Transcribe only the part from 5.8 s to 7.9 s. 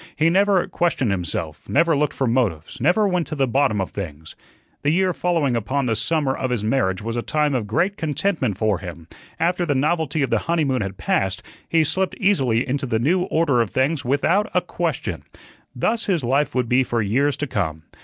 the summer of his marriage was a time of